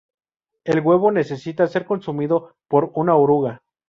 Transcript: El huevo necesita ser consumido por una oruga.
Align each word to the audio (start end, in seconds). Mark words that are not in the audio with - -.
El 0.63 0.79
huevo 0.79 1.11
necesita 1.11 1.67
ser 1.67 1.85
consumido 1.85 2.55
por 2.67 2.91
una 2.95 3.15
oruga. 3.15 3.61